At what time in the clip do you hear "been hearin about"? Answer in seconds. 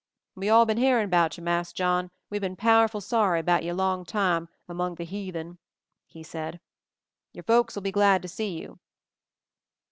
0.65-1.37